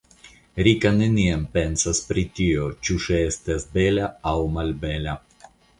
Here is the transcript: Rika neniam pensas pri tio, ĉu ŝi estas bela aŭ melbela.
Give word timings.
Rika 0.67 0.91
neniam 1.01 1.43
pensas 1.59 2.01
pri 2.09 2.25
tio, 2.41 2.73
ĉu 2.89 2.99
ŝi 3.05 3.17
estas 3.29 3.71
bela 3.79 4.13
aŭ 4.35 4.39
melbela. 4.59 5.21